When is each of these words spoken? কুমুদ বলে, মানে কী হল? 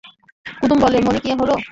কুমুদ 0.59 0.79
বলে, 0.83 0.97
মানে 1.01 1.19
কী 1.23 1.29
হল? 1.33 1.51